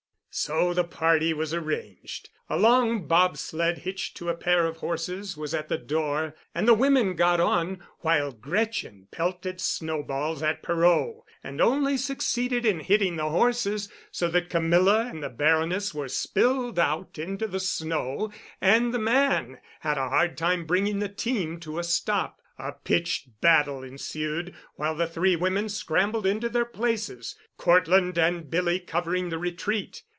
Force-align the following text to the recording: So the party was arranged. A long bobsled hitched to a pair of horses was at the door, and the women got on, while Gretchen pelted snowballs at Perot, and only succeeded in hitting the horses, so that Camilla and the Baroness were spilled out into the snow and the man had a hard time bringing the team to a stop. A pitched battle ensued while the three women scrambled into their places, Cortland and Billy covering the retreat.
So 0.33 0.73
the 0.73 0.85
party 0.85 1.33
was 1.33 1.53
arranged. 1.53 2.29
A 2.49 2.55
long 2.57 3.05
bobsled 3.05 3.79
hitched 3.79 4.15
to 4.15 4.29
a 4.29 4.33
pair 4.33 4.65
of 4.65 4.77
horses 4.77 5.35
was 5.35 5.53
at 5.53 5.67
the 5.67 5.77
door, 5.77 6.35
and 6.55 6.65
the 6.65 6.73
women 6.73 7.17
got 7.17 7.41
on, 7.41 7.83
while 7.99 8.31
Gretchen 8.31 9.09
pelted 9.11 9.59
snowballs 9.59 10.41
at 10.41 10.63
Perot, 10.63 11.25
and 11.43 11.59
only 11.59 11.97
succeeded 11.97 12.65
in 12.65 12.79
hitting 12.79 13.17
the 13.17 13.27
horses, 13.29 13.89
so 14.09 14.29
that 14.29 14.49
Camilla 14.49 15.05
and 15.07 15.21
the 15.21 15.27
Baroness 15.27 15.93
were 15.93 16.07
spilled 16.07 16.79
out 16.79 17.19
into 17.19 17.45
the 17.45 17.59
snow 17.59 18.31
and 18.61 18.93
the 18.93 18.99
man 18.99 19.59
had 19.81 19.97
a 19.97 20.07
hard 20.07 20.37
time 20.37 20.63
bringing 20.65 20.99
the 20.99 21.09
team 21.09 21.59
to 21.59 21.77
a 21.77 21.83
stop. 21.83 22.41
A 22.57 22.71
pitched 22.71 23.41
battle 23.41 23.83
ensued 23.83 24.55
while 24.75 24.95
the 24.95 25.07
three 25.07 25.35
women 25.35 25.67
scrambled 25.67 26.25
into 26.25 26.47
their 26.47 26.63
places, 26.63 27.35
Cortland 27.57 28.17
and 28.17 28.49
Billy 28.49 28.79
covering 28.79 29.27
the 29.27 29.37
retreat. 29.37 30.03